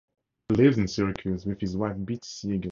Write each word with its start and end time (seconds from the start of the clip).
He 0.49 0.55
lives 0.55 0.79
in 0.79 0.87
Syracuse 0.87 1.45
with 1.45 1.61
his 1.61 1.77
wife 1.77 1.95
Bette 1.95 2.25
Siegel. 2.25 2.69